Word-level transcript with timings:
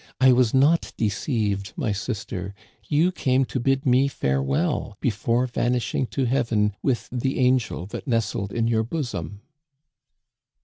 I 0.19 0.31
was 0.31 0.51
not 0.51 0.93
deceived, 0.97 1.73
my 1.75 1.91
sister! 1.91 2.55
You 2.89 3.11
came 3.11 3.45
to 3.45 3.59
bid 3.59 3.85
me 3.85 4.07
farewell 4.07 4.97
before 4.99 5.45
vanishing 5.45 6.07
to 6.07 6.25
heaven 6.25 6.73
with 6.81 7.07
the 7.11 7.37
angel 7.37 7.85
that 7.85 8.07
nestled 8.07 8.51
in 8.51 8.67
your 8.67 8.81
bosom 8.83 9.41